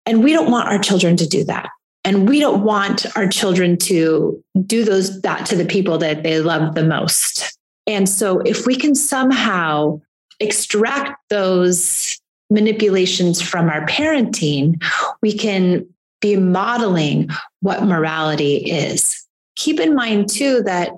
And 0.04 0.24
we 0.24 0.32
don't 0.32 0.50
want 0.50 0.68
our 0.68 0.78
children 0.80 1.16
to 1.18 1.28
do 1.28 1.44
that. 1.44 1.68
And 2.04 2.28
we 2.28 2.40
don't 2.40 2.64
want 2.64 3.06
our 3.16 3.28
children 3.28 3.76
to 3.78 4.42
do 4.66 4.84
those 4.84 5.20
that 5.20 5.46
to 5.46 5.56
the 5.56 5.66
people 5.66 5.98
that 5.98 6.24
they 6.24 6.40
love 6.40 6.74
the 6.74 6.84
most. 6.84 7.56
And 7.86 8.08
so 8.08 8.40
if 8.40 8.66
we 8.66 8.76
can 8.76 8.94
somehow 8.94 10.00
extract 10.40 11.18
those 11.30 12.18
manipulations 12.50 13.42
from 13.42 13.68
our 13.68 13.86
parenting, 13.86 14.82
we 15.22 15.36
can 15.36 15.86
be 16.20 16.36
modeling 16.36 17.28
what 17.60 17.84
morality 17.84 18.56
is. 18.56 19.26
Keep 19.56 19.80
in 19.80 19.94
mind, 19.94 20.28
too, 20.30 20.62
that 20.62 20.92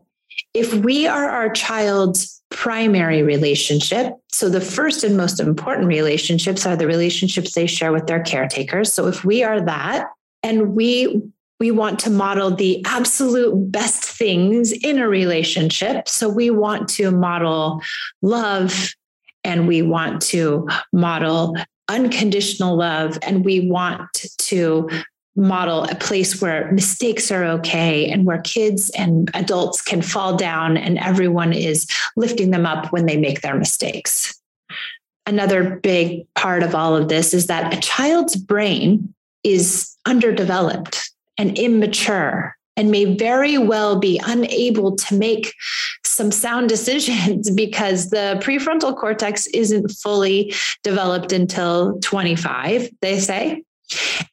if 0.55 0.73
we 0.75 1.07
are 1.07 1.29
our 1.29 1.51
child's 1.51 2.43
primary 2.51 3.23
relationship, 3.23 4.15
so 4.29 4.49
the 4.49 4.61
first 4.61 5.05
and 5.05 5.17
most 5.17 5.41
important 5.41 5.89
relationships 5.89 6.67
are 6.67 6.77
the 6.77 6.87
relationships 6.87 7.55
they 7.55 7.67
share 7.67 7.93
with 7.93 8.07
their 8.07 8.23
caretakers. 8.23 8.93
So 8.93 9.07
if 9.07 9.25
we 9.25 9.43
are 9.43 9.61
that, 9.61 10.07
and 10.43 10.75
we 10.75 11.23
we 11.59 11.71
want 11.71 11.99
to 12.01 12.11
model 12.11 12.51
the 12.51 12.83
absolute 12.87 13.71
best 13.71 14.03
things 14.03 14.73
in 14.73 14.99
a 14.99 15.07
relationship. 15.07 16.09
So 16.09 16.27
we 16.27 16.49
want 16.49 16.89
to 16.91 17.11
model 17.11 17.83
love 18.23 18.95
and 19.45 19.67
we 19.67 19.83
want 19.83 20.23
to 20.23 20.69
model 20.93 21.57
unconditional 21.89 22.77
love 22.77 23.19
and 23.23 23.45
we 23.45 23.69
want 23.69 24.27
to 24.39 24.89
model 25.37 25.85
a 25.85 25.95
place 25.95 26.41
where 26.41 26.71
mistakes 26.73 27.31
are 27.31 27.45
okay 27.45 28.11
and 28.11 28.27
where 28.27 28.41
kids 28.43 28.91
and 28.91 29.31
adults 29.35 29.81
can 29.81 30.03
fall 30.03 30.37
down 30.37 30.77
and 30.77 30.99
everyone 30.99 31.53
is 31.53 31.87
lifting 32.17 32.51
them 32.51 32.67
up 32.67 32.93
when 32.93 33.07
they 33.07 33.17
make 33.17 33.41
their 33.41 33.57
mistakes. 33.57 34.39
Another 35.27 35.77
big 35.77 36.27
part 36.35 36.63
of 36.63 36.75
all 36.75 36.97
of 36.97 37.09
this 37.09 37.33
is 37.33 37.47
that 37.47 37.73
a 37.73 37.81
child's 37.81 38.37
brain 38.37 39.15
is 39.45 39.97
underdeveloped 40.07 41.11
and 41.39 41.57
immature 41.59 42.57
and 42.77 42.91
may 42.91 43.17
very 43.17 43.59
well 43.59 43.99
be 43.99 44.21
unable 44.25 44.97
to 44.97 45.15
make 45.15 45.55
some 46.21 46.31
sound 46.31 46.69
decisions 46.69 47.51
because 47.65 48.11
the 48.11 48.39
prefrontal 48.43 48.95
cortex 48.95 49.47
isn't 49.49 49.89
fully 49.89 50.53
developed 50.83 51.33
until 51.33 51.99
25, 52.01 52.91
they 53.01 53.19
say. 53.19 53.63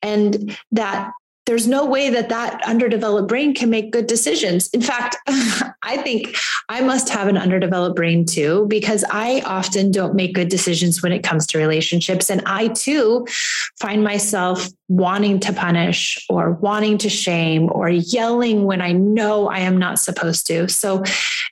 And 0.01 0.57
that 0.73 1.11
there's 1.47 1.65
no 1.65 1.85
way 1.85 2.09
that 2.09 2.27
that 2.27 2.61
underdeveloped 2.67 3.29
brain 3.29 3.55
can 3.55 3.69
make 3.69 3.91
good 3.91 4.05
decisions. 4.05 4.67
In 4.71 4.81
fact, 4.81 5.15
I 5.81 5.97
think 6.03 6.35
I 6.67 6.81
must 6.81 7.07
have 7.07 7.29
an 7.29 7.37
underdeveloped 7.37 7.95
brain 7.95 8.25
too, 8.25 8.65
because 8.67 9.05
I 9.09 9.41
often 9.45 9.89
don't 9.89 10.13
make 10.13 10.35
good 10.35 10.49
decisions 10.49 11.01
when 11.01 11.13
it 11.13 11.23
comes 11.23 11.47
to 11.47 11.57
relationships. 11.57 12.29
And 12.29 12.43
I 12.45 12.67
too 12.67 13.25
find 13.79 14.03
myself 14.03 14.67
wanting 14.89 15.39
to 15.39 15.53
punish 15.53 16.25
or 16.29 16.51
wanting 16.51 16.97
to 16.99 17.09
shame 17.09 17.69
or 17.71 17.89
yelling 17.89 18.65
when 18.65 18.81
I 18.81 18.91
know 18.91 19.47
I 19.47 19.59
am 19.59 19.77
not 19.77 19.99
supposed 19.99 20.47
to. 20.47 20.67
So 20.67 21.03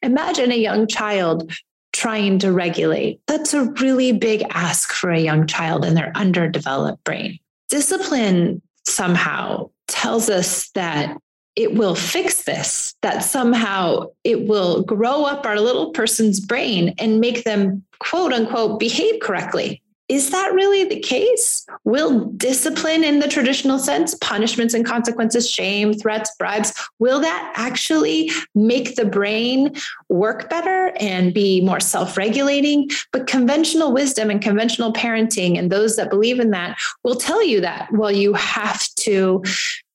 imagine 0.04 0.52
a 0.52 0.58
young 0.58 0.88
child 0.88 1.50
trying 1.94 2.40
to 2.40 2.52
regulate. 2.52 3.22
That's 3.28 3.54
a 3.54 3.64
really 3.64 4.12
big 4.12 4.44
ask 4.50 4.92
for 4.92 5.10
a 5.12 5.20
young 5.20 5.48
child 5.48 5.86
in 5.86 5.94
their 5.94 6.12
underdeveloped 6.16 7.02
brain. 7.06 7.40
Discipline 7.70 8.62
somehow 8.84 9.70
tells 9.88 10.30
us 10.30 10.70
that 10.72 11.18
it 11.56 11.74
will 11.74 11.96
fix 11.96 12.44
this, 12.44 12.96
that 13.02 13.20
somehow 13.20 14.08
it 14.24 14.48
will 14.48 14.84
grow 14.84 15.24
up 15.24 15.46
our 15.46 15.60
little 15.60 15.92
person's 15.92 16.40
brain 16.40 16.94
and 16.98 17.22
make 17.22 17.44
them, 17.44 17.84
quote 18.00 18.34
unquote, 18.34 18.80
behave 18.80 19.22
correctly. 19.22 19.82
Is 20.08 20.30
that 20.30 20.54
really 20.54 20.84
the 20.84 21.00
case? 21.00 21.66
Will 21.84 22.26
discipline 22.26 23.04
in 23.04 23.20
the 23.20 23.28
traditional 23.28 23.80
sense, 23.80 24.14
punishments 24.16 24.76
and 24.76 24.86
consequences, 24.86 25.50
shame, 25.50 25.94
threats, 25.94 26.32
bribes, 26.38 26.74
will 27.00 27.20
that 27.22 27.54
actually 27.56 28.30
make 28.54 28.96
the 28.96 29.06
brain 29.06 29.76
work 30.08 30.48
better 30.48 30.94
and 31.00 31.34
be 31.34 31.62
more 31.62 31.80
self 31.80 32.18
regulating? 32.18 32.90
But 33.12 33.26
conventional 33.26 33.94
wisdom 33.94 34.30
and 34.30 34.42
conventional 34.42 34.94
parenting, 34.94 35.58
and 35.58 35.72
those 35.72 35.96
that 35.96 36.12
believe 36.12 36.40
in 36.40 36.52
that, 36.52 36.78
will 37.04 37.16
tell 37.16 37.44
you 37.44 37.60
that, 37.62 37.92
well, 37.92 38.12
you 38.12 38.34
have 38.34 38.88
to 38.98 39.44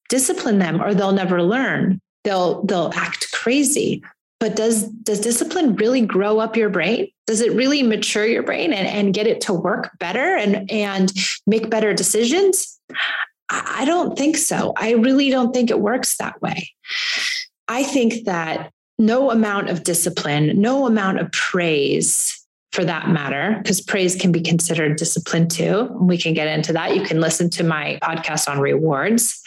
discipline 0.08 0.58
them 0.58 0.82
or 0.82 0.92
they'll 0.92 1.12
never 1.12 1.40
learn. 1.40 2.00
They'll, 2.24 2.64
they'll 2.64 2.92
act 2.96 3.30
crazy 3.32 4.02
but 4.40 4.56
does 4.56 4.88
does 4.88 5.20
discipline 5.20 5.76
really 5.76 6.00
grow 6.00 6.40
up 6.40 6.56
your 6.56 6.70
brain? 6.70 7.08
Does 7.26 7.42
it 7.42 7.52
really 7.52 7.82
mature 7.82 8.26
your 8.26 8.42
brain 8.42 8.72
and, 8.72 8.88
and 8.88 9.14
get 9.14 9.26
it 9.26 9.42
to 9.42 9.52
work 9.52 9.90
better 9.98 10.36
and 10.36 10.68
and 10.70 11.12
make 11.46 11.70
better 11.70 11.94
decisions? 11.94 12.80
I 13.50 13.84
don't 13.84 14.16
think 14.16 14.36
so. 14.36 14.72
I 14.76 14.92
really 14.92 15.30
don't 15.30 15.52
think 15.52 15.70
it 15.70 15.80
works 15.80 16.16
that 16.16 16.40
way. 16.40 16.70
I 17.68 17.82
think 17.84 18.24
that 18.24 18.72
no 18.98 19.30
amount 19.30 19.68
of 19.70 19.84
discipline 19.84 20.60
no 20.60 20.86
amount 20.86 21.20
of 21.20 21.30
praise 21.32 22.36
for 22.72 22.84
that 22.84 23.08
matter, 23.08 23.58
because 23.58 23.80
praise 23.80 24.14
can 24.14 24.30
be 24.30 24.40
considered 24.40 24.96
discipline 24.96 25.48
too. 25.48 25.88
We 26.00 26.16
can 26.16 26.34
get 26.34 26.46
into 26.46 26.72
that. 26.72 26.94
You 26.94 27.02
can 27.02 27.20
listen 27.20 27.50
to 27.50 27.64
my 27.64 27.98
podcast 28.00 28.48
on 28.48 28.60
rewards, 28.60 29.42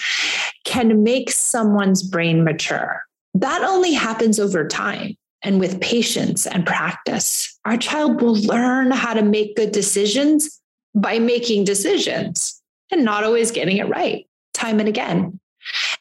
can 0.65 1.03
make 1.03 1.31
someone's 1.31 2.03
brain 2.03 2.43
mature 2.43 3.01
that 3.36 3.63
only 3.63 3.94
happens 3.94 4.40
over 4.40 4.68
time 4.68 5.16
and 5.42 5.60
with 5.60 5.82
patience 5.82 6.48
and 6.48 6.66
practice. 6.66 7.60
Our 7.66 7.78
child 7.78 8.22
will 8.22 8.36
learn 8.36 8.92
how 8.92 9.13
to 9.13 9.22
make 9.22 9.56
good 9.56 9.72
decisions 9.72 10.62
by 10.96 11.20
making 11.20 11.66
decisions 11.66 12.62
and 12.92 13.04
not 13.04 13.24
always 13.24 13.52
getting 13.52 13.78
it 13.78 13.90
right 13.90 14.28
time 14.54 14.80
and 14.80 14.88
again. 14.88 15.40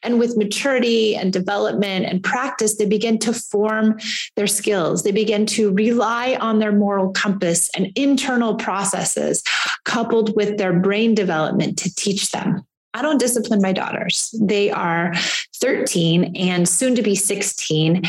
And 0.03 0.19
with 0.19 0.37
maturity 0.37 1.15
and 1.15 1.33
development 1.33 2.07
and 2.07 2.23
practice, 2.23 2.77
they 2.77 2.87
begin 2.87 3.19
to 3.21 3.33
form 3.33 3.99
their 4.37 4.49
skills. 4.49 5.05
They 5.05 5.13
begin 5.13 5.47
to 5.47 5.73
rely 5.73 6.37
on 6.41 6.59
their 6.59 6.73
moral 6.73 7.13
compass 7.13 7.71
and 7.77 7.93
internal 7.95 8.57
processes 8.57 9.43
coupled 9.85 10.35
with 10.35 10.59
their 10.59 10.73
brain 10.73 11.15
development 11.15 11.79
to 11.79 11.95
teach 11.95 12.33
them. 12.33 12.67
I 12.95 13.03
don't 13.03 13.19
discipline 13.19 13.63
my 13.63 13.73
daughters. 13.73 14.35
They 14.41 14.71
are 14.71 15.13
13 15.57 16.37
and 16.37 16.69
soon 16.69 16.95
to 16.95 17.03
be 17.03 17.15
16. 17.15 18.03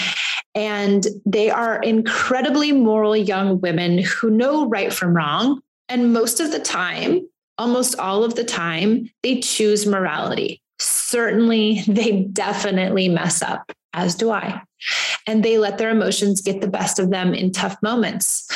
And 0.56 1.08
they 1.26 1.50
are 1.50 1.82
incredibly 1.82 2.72
moral 2.72 3.16
young 3.16 3.60
women 3.62 4.00
who 4.00 4.30
know 4.30 4.68
right 4.68 4.94
from 4.94 5.16
wrong. 5.16 5.62
And 5.90 6.14
most 6.14 6.40
of 6.40 6.52
the 6.52 6.60
time, 6.60 7.28
almost 7.58 7.98
all 8.00 8.24
of 8.24 8.36
the 8.36 8.44
time, 8.44 9.10
they 9.22 9.40
choose 9.40 9.86
morality. 9.86 10.62
Certainly, 10.80 11.84
they 11.88 12.24
definitely 12.24 13.10
mess 13.10 13.42
up, 13.42 13.72
as 13.94 14.16
do 14.16 14.32
I. 14.32 14.62
And 15.28 15.44
they 15.44 15.58
let 15.58 15.78
their 15.78 15.92
emotions 15.92 16.42
get 16.42 16.62
the 16.62 16.68
best 16.68 17.00
of 17.00 17.10
them 17.10 17.34
in 17.34 17.52
tough 17.52 17.78
moments. 17.82 18.48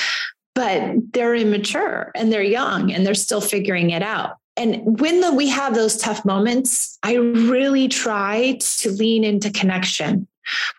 But 0.55 1.13
they're 1.13 1.35
immature 1.35 2.11
and 2.15 2.33
they're 2.33 2.41
young 2.41 2.91
and 2.91 3.05
they're 3.05 3.13
still 3.13 3.41
figuring 3.41 3.91
it 3.91 4.01
out. 4.01 4.37
And 4.57 4.99
when 4.99 5.21
the, 5.21 5.33
we 5.33 5.47
have 5.49 5.75
those 5.75 5.97
tough 5.97 6.25
moments, 6.25 6.97
I 7.03 7.15
really 7.15 7.87
try 7.87 8.57
to 8.59 8.91
lean 8.91 9.23
into 9.23 9.51
connection. 9.51 10.27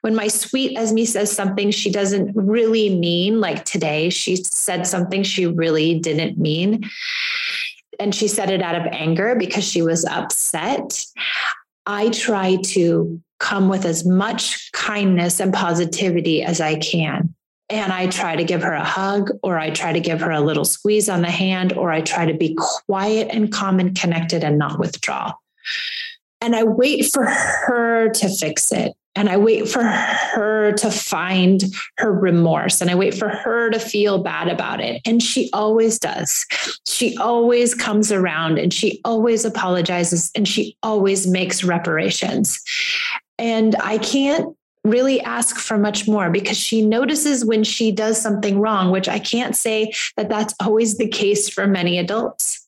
When 0.01 0.15
my 0.15 0.29
sweet 0.29 0.77
Esme 0.77 1.05
says 1.05 1.31
something 1.31 1.71
she 1.71 1.91
doesn't 1.91 2.35
really 2.35 2.95
mean, 2.97 3.41
like 3.41 3.65
today, 3.65 4.11
she 4.11 4.37
said 4.37 4.87
something 4.87 5.23
she 5.23 5.47
really 5.47 5.99
didn't 5.99 6.39
mean 6.39 6.89
and 7.99 8.15
she 8.15 8.29
said 8.29 8.51
it 8.51 8.63
out 8.63 8.75
of 8.75 8.87
anger 8.93 9.35
because 9.35 9.65
she 9.65 9.83
was 9.83 10.05
upset. 10.05 11.05
I 11.87 12.11
try 12.11 12.57
to 12.67 13.21
come 13.41 13.69
with 13.69 13.85
as 13.85 14.05
much 14.05 14.71
kindness 14.73 15.41
and 15.41 15.53
positivity 15.53 16.43
as 16.43 16.61
I 16.61 16.77
can. 16.77 17.35
And 17.71 17.93
I 17.93 18.07
try 18.07 18.35
to 18.35 18.45
give 18.45 18.63
her 18.63 18.73
a 18.73 18.85
hug, 18.85 19.31
or 19.43 19.59
I 19.59 19.71
try 19.71 19.93
to 19.93 20.01
give 20.01 20.21
her 20.21 20.31
a 20.31 20.41
little 20.41 20.65
squeeze 20.65 21.09
on 21.09 21.21
the 21.21 21.31
hand, 21.31 21.75
or 21.75 21.93
I 21.93 22.01
try 22.01 22.25
to 22.25 22.35
be 22.35 22.57
quiet 22.87 23.29
and 23.31 23.53
calm 23.53 23.79
and 23.79 23.99
connected 23.99 24.43
and 24.43 24.59
not 24.59 24.79
withdraw. 24.79 25.35
And 26.41 26.57
I 26.57 26.65
wait 26.65 27.13
for 27.13 27.25
her 27.27 28.09
to 28.11 28.29
fix 28.29 28.73
it 28.73 28.95
and 29.19 29.29
I 29.29 29.37
wait 29.37 29.69
for 29.69 29.83
her 29.83 30.71
to 30.75 30.91
find 30.93 31.65
her 31.97 32.13
remorse 32.13 32.81
and 32.81 32.89
I 32.89 32.95
wait 32.95 33.15
for 33.15 33.29
her 33.29 33.69
to 33.69 33.81
feel 33.81 34.23
bad 34.23 34.47
about 34.47 34.81
it. 34.81 35.03
And 35.05 35.21
she 35.21 35.51
always 35.53 35.99
does. 35.99 36.47
She 36.87 37.17
always 37.17 37.75
comes 37.75 38.13
around 38.13 38.61
and 38.61 38.73
she 38.73 39.01
always 39.05 39.45
apologizes 39.45 40.31
and 40.37 40.47
she 40.47 40.77
always 40.85 41.27
makes 41.27 41.65
reparations. 41.65 42.61
And 43.39 43.75
I 43.83 43.99
can't 43.99 44.57
really 44.91 45.21
ask 45.21 45.57
for 45.57 45.79
much 45.79 46.09
more 46.09 46.31
because 46.31 46.57
she 46.57 46.85
notices 46.85 47.45
when 47.45 47.65
she 47.65 47.93
does 47.93 48.21
something 48.21 48.61
wrong, 48.61 48.91
which 48.91 49.09
I 49.09 49.19
can't 49.19 49.57
say 49.57 49.93
that 50.17 50.29
that's 50.29 50.55
always 50.61 50.99
the 50.99 51.09
case 51.09 51.49
for 51.49 51.67
many 51.67 51.99
adults. 51.99 52.67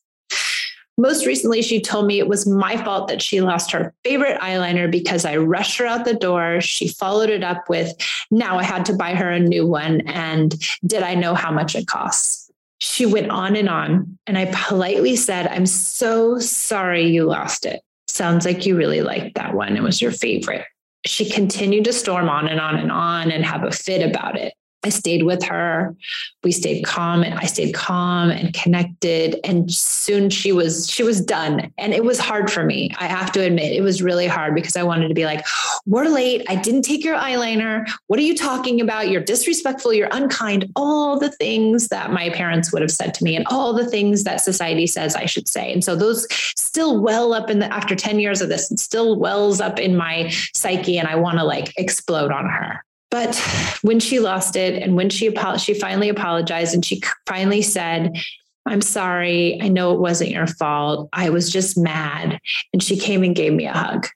Most 0.97 1.25
recently, 1.25 1.61
she 1.61 1.81
told 1.81 2.05
me 2.05 2.19
it 2.19 2.27
was 2.27 2.45
my 2.45 2.77
fault 2.77 3.07
that 3.07 3.21
she 3.21 3.41
lost 3.41 3.71
her 3.71 3.93
favorite 4.03 4.39
eyeliner 4.39 4.91
because 4.91 5.25
I 5.25 5.37
rushed 5.37 5.77
her 5.79 5.85
out 5.85 6.05
the 6.05 6.13
door. 6.13 6.61
She 6.61 6.89
followed 6.89 7.29
it 7.29 7.43
up 7.43 7.69
with, 7.69 7.93
now 8.29 8.59
I 8.59 8.63
had 8.63 8.85
to 8.85 8.93
buy 8.93 9.15
her 9.15 9.29
a 9.31 9.39
new 9.39 9.65
one. 9.65 10.01
And 10.01 10.53
did 10.85 11.01
I 11.01 11.15
know 11.15 11.33
how 11.33 11.51
much 11.51 11.75
it 11.75 11.87
costs? 11.87 12.51
She 12.79 13.05
went 13.05 13.31
on 13.31 13.55
and 13.55 13.69
on. 13.69 14.19
And 14.27 14.37
I 14.37 14.51
politely 14.53 15.15
said, 15.15 15.47
I'm 15.47 15.65
so 15.65 16.37
sorry 16.39 17.07
you 17.07 17.23
lost 17.23 17.65
it. 17.65 17.81
Sounds 18.07 18.45
like 18.45 18.65
you 18.65 18.75
really 18.75 19.01
liked 19.01 19.35
that 19.35 19.53
one. 19.55 19.77
It 19.77 19.83
was 19.83 20.01
your 20.01 20.11
favorite. 20.11 20.65
She 21.05 21.29
continued 21.29 21.85
to 21.85 21.93
storm 21.93 22.29
on 22.29 22.47
and 22.47 22.59
on 22.59 22.75
and 22.77 22.91
on 22.91 23.31
and 23.31 23.43
have 23.45 23.63
a 23.63 23.71
fit 23.71 24.07
about 24.07 24.37
it. 24.37 24.53
I 24.83 24.89
stayed 24.89 25.23
with 25.23 25.43
her. 25.43 25.95
We 26.43 26.51
stayed 26.51 26.83
calm 26.83 27.23
and 27.23 27.35
I 27.35 27.45
stayed 27.45 27.73
calm 27.73 28.31
and 28.31 28.53
connected. 28.53 29.39
And 29.43 29.71
soon 29.71 30.29
she 30.29 30.51
was, 30.51 30.89
she 30.89 31.03
was 31.03 31.21
done. 31.21 31.71
And 31.77 31.93
it 31.93 32.03
was 32.03 32.17
hard 32.17 32.51
for 32.51 32.63
me. 32.63 32.91
I 32.97 33.05
have 33.05 33.31
to 33.33 33.41
admit, 33.41 33.73
it 33.73 33.81
was 33.81 34.01
really 34.01 34.27
hard 34.27 34.55
because 34.55 34.75
I 34.75 34.83
wanted 34.83 35.09
to 35.09 35.13
be 35.13 35.25
like, 35.25 35.45
we're 35.85 36.07
late. 36.07 36.43
I 36.49 36.55
didn't 36.55 36.81
take 36.81 37.03
your 37.03 37.15
eyeliner. 37.15 37.87
What 38.07 38.19
are 38.19 38.23
you 38.23 38.35
talking 38.35 38.81
about? 38.81 39.09
You're 39.09 39.21
disrespectful. 39.21 39.93
You're 39.93 40.09
unkind. 40.11 40.71
All 40.75 41.19
the 41.19 41.31
things 41.31 41.89
that 41.89 42.11
my 42.11 42.29
parents 42.31 42.73
would 42.73 42.81
have 42.81 42.91
said 42.91 43.13
to 43.15 43.23
me 43.23 43.35
and 43.35 43.45
all 43.47 43.73
the 43.73 43.87
things 43.87 44.23
that 44.23 44.41
society 44.41 44.87
says 44.87 45.15
I 45.15 45.25
should 45.25 45.47
say. 45.47 45.71
And 45.71 45.83
so 45.83 45.95
those 45.95 46.25
still 46.55 47.01
well 47.01 47.33
up 47.33 47.49
in 47.49 47.59
the, 47.59 47.71
after 47.71 47.95
10 47.95 48.19
years 48.19 48.41
of 48.41 48.49
this, 48.49 48.71
it 48.71 48.79
still 48.79 49.19
wells 49.19 49.61
up 49.61 49.77
in 49.79 49.95
my 49.95 50.29
psyche. 50.55 50.97
And 50.97 51.07
I 51.07 51.15
want 51.15 51.37
to 51.37 51.43
like 51.43 51.73
explode 51.77 52.31
on 52.31 52.45
her. 52.45 52.83
But 53.11 53.35
when 53.81 53.99
she 53.99 54.19
lost 54.19 54.55
it 54.55 54.81
and 54.81 54.95
when 54.95 55.09
she 55.09 55.35
she 55.59 55.73
finally 55.73 56.09
apologized 56.09 56.73
and 56.73 56.83
she 56.83 57.01
finally 57.27 57.61
said, 57.61 58.17
I'm 58.65 58.81
sorry. 58.81 59.59
I 59.61 59.67
know 59.67 59.93
it 59.93 59.99
wasn't 59.99 60.31
your 60.31 60.47
fault. 60.47 61.09
I 61.13 61.29
was 61.29 61.51
just 61.51 61.77
mad. 61.77 62.39
And 62.73 62.81
she 62.81 62.97
came 62.97 63.23
and 63.23 63.35
gave 63.35 63.53
me 63.53 63.65
a 63.67 63.73
hug. 63.73 64.07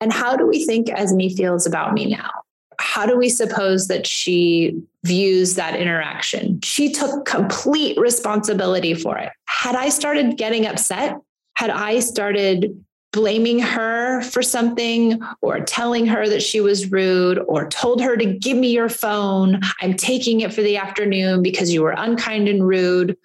And 0.00 0.12
how 0.12 0.36
do 0.36 0.46
we 0.46 0.64
think 0.64 0.88
Esme 0.90 1.28
feels 1.36 1.66
about 1.66 1.92
me 1.92 2.06
now? 2.06 2.30
How 2.78 3.06
do 3.06 3.16
we 3.16 3.28
suppose 3.28 3.88
that 3.88 4.06
she 4.06 4.80
views 5.04 5.54
that 5.56 5.78
interaction? 5.78 6.60
She 6.62 6.92
took 6.92 7.24
complete 7.24 7.98
responsibility 7.98 8.94
for 8.94 9.18
it. 9.18 9.30
Had 9.46 9.74
I 9.74 9.88
started 9.88 10.36
getting 10.36 10.66
upset, 10.66 11.16
had 11.54 11.70
I 11.70 12.00
started 12.00 12.84
blaming 13.12 13.58
her 13.58 14.22
for 14.22 14.42
something 14.42 15.20
or 15.42 15.60
telling 15.60 16.06
her 16.06 16.28
that 16.28 16.42
she 16.42 16.60
was 16.60 16.90
rude 16.90 17.38
or 17.46 17.68
told 17.68 18.00
her 18.00 18.16
to 18.16 18.24
give 18.24 18.56
me 18.56 18.72
your 18.72 18.88
phone. 18.88 19.60
I'm 19.80 19.94
taking 19.94 20.40
it 20.40 20.52
for 20.52 20.62
the 20.62 20.78
afternoon 20.78 21.42
because 21.42 21.72
you 21.72 21.82
were 21.82 21.94
unkind 21.96 22.48
and 22.48 22.66
rude. 22.66 23.16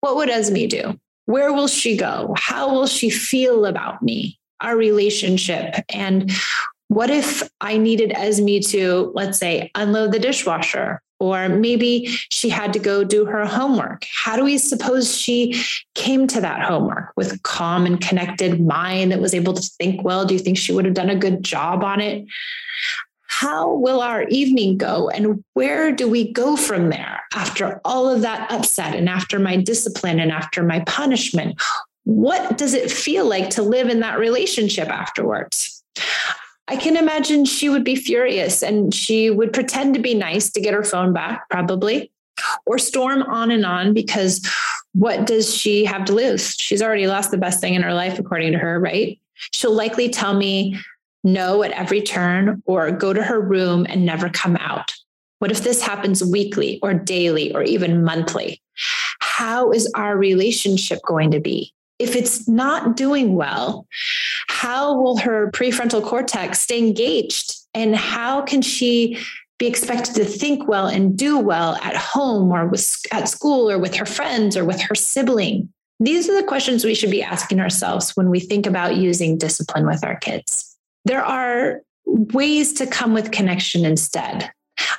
What 0.00 0.16
would 0.16 0.30
Esme 0.30 0.66
do? 0.68 0.98
Where 1.26 1.52
will 1.52 1.68
she 1.68 1.96
go? 1.96 2.34
How 2.38 2.72
will 2.72 2.86
she 2.86 3.10
feel 3.10 3.66
about 3.66 4.02
me, 4.02 4.38
our 4.60 4.76
relationship? 4.76 5.74
And 5.92 6.32
what 6.88 7.10
if 7.10 7.42
I 7.60 7.76
needed 7.78 8.12
Esme 8.12 8.60
to, 8.68 9.12
let's 9.14 9.38
say, 9.38 9.70
unload 9.74 10.12
the 10.12 10.18
dishwasher 10.18 11.02
or 11.18 11.48
maybe 11.48 12.06
she 12.30 12.48
had 12.48 12.72
to 12.72 12.78
go 12.78 13.04
do 13.04 13.24
her 13.24 13.46
homework. 13.46 14.04
How 14.12 14.36
do 14.36 14.44
we 14.44 14.58
suppose 14.58 15.16
she 15.16 15.62
came 15.94 16.26
to 16.28 16.40
that 16.40 16.62
homework 16.62 17.12
with 17.16 17.42
calm 17.42 17.86
and 17.86 18.00
connected 18.00 18.60
mind 18.60 19.12
that 19.12 19.20
was 19.20 19.34
able 19.34 19.54
to 19.54 19.62
think 19.62 20.04
well? 20.04 20.24
Do 20.24 20.34
you 20.34 20.40
think 20.40 20.58
she 20.58 20.72
would 20.72 20.84
have 20.84 20.94
done 20.94 21.10
a 21.10 21.16
good 21.16 21.42
job 21.42 21.82
on 21.82 22.00
it? 22.00 22.26
How 23.28 23.74
will 23.74 24.00
our 24.00 24.22
evening 24.28 24.78
go? 24.78 25.10
And 25.10 25.44
where 25.52 25.92
do 25.92 26.08
we 26.08 26.32
go 26.32 26.56
from 26.56 26.88
there 26.88 27.20
after 27.34 27.80
all 27.84 28.08
of 28.08 28.22
that 28.22 28.50
upset 28.50 28.94
and 28.94 29.08
after 29.08 29.38
my 29.38 29.56
discipline 29.56 30.20
and 30.20 30.32
after 30.32 30.62
my 30.62 30.80
punishment? 30.80 31.60
What 32.04 32.56
does 32.56 32.72
it 32.72 32.90
feel 32.90 33.26
like 33.26 33.50
to 33.50 33.62
live 33.62 33.88
in 33.88 34.00
that 34.00 34.18
relationship 34.18 34.88
afterwards? 34.88 35.82
I 36.68 36.76
can 36.76 36.96
imagine 36.96 37.44
she 37.44 37.68
would 37.68 37.84
be 37.84 37.94
furious 37.94 38.62
and 38.62 38.92
she 38.92 39.30
would 39.30 39.52
pretend 39.52 39.94
to 39.94 40.00
be 40.00 40.14
nice 40.14 40.50
to 40.50 40.60
get 40.60 40.74
her 40.74 40.82
phone 40.82 41.12
back, 41.12 41.48
probably, 41.48 42.10
or 42.64 42.78
storm 42.78 43.22
on 43.22 43.50
and 43.50 43.64
on 43.64 43.94
because 43.94 44.46
what 44.92 45.26
does 45.26 45.54
she 45.54 45.84
have 45.84 46.04
to 46.06 46.14
lose? 46.14 46.56
She's 46.56 46.82
already 46.82 47.06
lost 47.06 47.30
the 47.30 47.38
best 47.38 47.60
thing 47.60 47.74
in 47.74 47.82
her 47.82 47.94
life, 47.94 48.18
according 48.18 48.52
to 48.52 48.58
her, 48.58 48.80
right? 48.80 49.18
She'll 49.52 49.74
likely 49.74 50.08
tell 50.08 50.34
me 50.34 50.78
no 51.22 51.62
at 51.62 51.72
every 51.72 52.00
turn 52.00 52.62
or 52.66 52.90
go 52.90 53.12
to 53.12 53.22
her 53.22 53.40
room 53.40 53.86
and 53.88 54.04
never 54.04 54.28
come 54.28 54.56
out. 54.56 54.92
What 55.38 55.50
if 55.52 55.62
this 55.62 55.82
happens 55.82 56.24
weekly 56.24 56.80
or 56.82 56.94
daily 56.94 57.54
or 57.54 57.62
even 57.62 58.02
monthly? 58.02 58.60
How 59.20 59.70
is 59.70 59.90
our 59.94 60.16
relationship 60.16 60.98
going 61.06 61.30
to 61.32 61.40
be? 61.40 61.74
if 61.98 62.14
it's 62.14 62.46
not 62.46 62.96
doing 62.96 63.34
well, 63.34 63.86
how 64.56 64.98
will 64.98 65.18
her 65.18 65.50
prefrontal 65.50 66.02
cortex 66.02 66.60
stay 66.60 66.78
engaged? 66.78 67.54
And 67.74 67.94
how 67.94 68.40
can 68.40 68.62
she 68.62 69.18
be 69.58 69.66
expected 69.66 70.14
to 70.14 70.24
think 70.24 70.66
well 70.66 70.86
and 70.86 71.16
do 71.16 71.38
well 71.38 71.76
at 71.82 71.94
home 71.94 72.50
or 72.50 72.66
with, 72.66 73.02
at 73.12 73.28
school 73.28 73.70
or 73.70 73.78
with 73.78 73.94
her 73.96 74.06
friends 74.06 74.56
or 74.56 74.64
with 74.64 74.80
her 74.80 74.94
sibling? 74.94 75.68
These 76.00 76.30
are 76.30 76.40
the 76.40 76.46
questions 76.46 76.86
we 76.86 76.94
should 76.94 77.10
be 77.10 77.22
asking 77.22 77.60
ourselves 77.60 78.12
when 78.16 78.30
we 78.30 78.40
think 78.40 78.64
about 78.66 78.96
using 78.96 79.36
discipline 79.36 79.86
with 79.86 80.02
our 80.02 80.16
kids. 80.16 80.74
There 81.04 81.24
are 81.24 81.82
ways 82.06 82.72
to 82.74 82.86
come 82.86 83.12
with 83.12 83.32
connection 83.32 83.84
instead. 83.84 84.50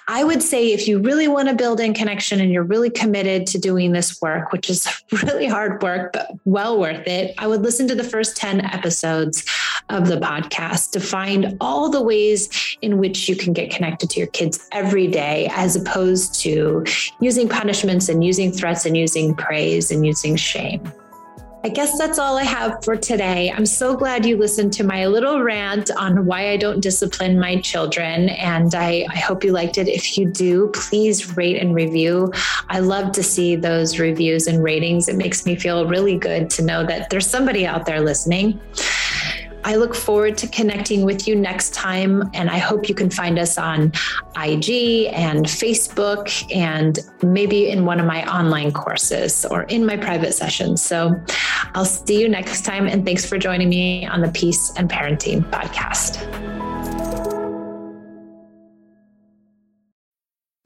I 0.09 0.23
would 0.23 0.41
say 0.41 0.71
if 0.71 0.87
you 0.87 0.99
really 0.99 1.27
want 1.27 1.49
to 1.49 1.53
build 1.53 1.81
in 1.81 1.93
connection 1.93 2.39
and 2.39 2.49
you're 2.49 2.63
really 2.63 2.89
committed 2.89 3.45
to 3.47 3.57
doing 3.59 3.91
this 3.91 4.21
work, 4.21 4.53
which 4.53 4.69
is 4.69 4.87
really 5.23 5.47
hard 5.47 5.83
work, 5.83 6.13
but 6.13 6.31
well 6.45 6.79
worth 6.79 7.05
it, 7.07 7.33
I 7.37 7.47
would 7.47 7.61
listen 7.61 7.89
to 7.89 7.95
the 7.95 8.05
first 8.05 8.37
10 8.37 8.61
episodes 8.61 9.43
of 9.89 10.07
the 10.07 10.17
podcast 10.17 10.91
to 10.91 11.01
find 11.01 11.57
all 11.59 11.89
the 11.89 12.01
ways 12.01 12.77
in 12.81 12.99
which 12.99 13.27
you 13.27 13.35
can 13.35 13.51
get 13.51 13.69
connected 13.69 14.09
to 14.11 14.19
your 14.19 14.29
kids 14.29 14.65
every 14.71 15.07
day, 15.07 15.49
as 15.51 15.75
opposed 15.75 16.39
to 16.41 16.85
using 17.19 17.49
punishments 17.49 18.07
and 18.07 18.23
using 18.23 18.51
threats 18.51 18.85
and 18.85 18.95
using 18.95 19.35
praise 19.35 19.91
and 19.91 20.05
using 20.05 20.37
shame. 20.37 20.81
I 21.67 21.69
guess 21.69 21.97
that's 21.97 22.17
all 22.17 22.37
I 22.37 22.43
have 22.43 22.81
for 22.81 22.95
today. 22.95 23.51
I'm 23.51 23.65
so 23.65 23.93
glad 23.93 24.25
you 24.25 24.37
listened 24.37 24.71
to 24.73 24.85
my 24.85 25.05
little 25.05 25.43
rant 25.43 25.91
on 25.91 26.25
why 26.25 26.51
I 26.51 26.55
don't 26.55 26.79
discipline 26.79 27.37
my 27.41 27.59
children. 27.59 28.29
And 28.29 28.73
I, 28.73 29.05
I 29.09 29.17
hope 29.17 29.43
you 29.43 29.51
liked 29.51 29.77
it. 29.77 29.89
If 29.89 30.17
you 30.17 30.29
do, 30.29 30.71
please 30.73 31.35
rate 31.35 31.61
and 31.61 31.75
review. 31.75 32.31
I 32.69 32.79
love 32.79 33.11
to 33.11 33.21
see 33.21 33.57
those 33.57 33.99
reviews 33.99 34.47
and 34.47 34.63
ratings. 34.63 35.09
It 35.09 35.17
makes 35.17 35.45
me 35.45 35.57
feel 35.57 35.85
really 35.89 36.17
good 36.17 36.49
to 36.51 36.61
know 36.61 36.85
that 36.85 37.09
there's 37.09 37.27
somebody 37.27 37.67
out 37.67 37.85
there 37.85 37.99
listening. 37.99 38.61
I 39.67 39.75
look 39.75 39.93
forward 39.93 40.37
to 40.37 40.47
connecting 40.47 41.03
with 41.03 41.27
you 41.27 41.35
next 41.35 41.73
time. 41.73 42.29
And 42.33 42.49
I 42.49 42.57
hope 42.57 42.87
you 42.87 42.95
can 42.95 43.09
find 43.09 43.37
us 43.37 43.57
on 43.57 43.91
IG 44.41 45.11
and 45.11 45.45
Facebook 45.45 46.49
and 46.55 46.97
maybe 47.21 47.69
in 47.69 47.83
one 47.83 47.99
of 47.99 48.05
my 48.05 48.25
online 48.33 48.71
courses 48.71 49.43
or 49.43 49.63
in 49.63 49.85
my 49.85 49.97
private 49.97 50.33
sessions. 50.33 50.81
So 50.81 51.21
I'll 51.75 51.83
see 51.83 52.21
you 52.21 52.29
next 52.29 52.63
time. 52.63 52.87
And 52.87 53.05
thanks 53.05 53.25
for 53.25 53.37
joining 53.37 53.67
me 53.67 54.05
on 54.05 54.21
the 54.21 54.31
Peace 54.31 54.71
and 54.77 54.89
Parenting 54.89 55.43
podcast. 55.51 56.46